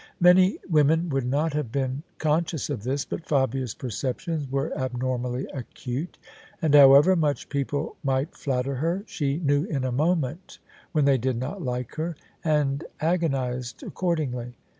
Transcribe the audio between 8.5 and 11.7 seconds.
her, she knew in a moment when they did not